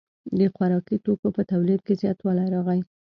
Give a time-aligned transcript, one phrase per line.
[0.37, 2.79] د خوراکي توکو په تولید کې زیاتوالی راغی.